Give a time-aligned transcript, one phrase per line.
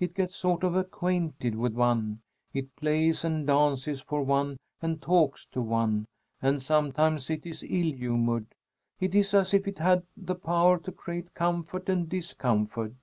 [0.00, 2.22] It gets sort of acquainted with one.
[2.54, 6.06] It plays and dances for one and talks to one,
[6.40, 8.46] and sometimes it is ill humored.
[9.00, 12.94] It is as if it had the power to create comfort and discomfort.